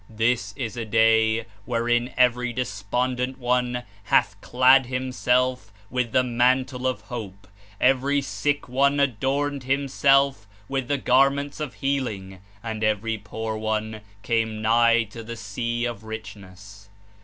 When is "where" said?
1.65-1.87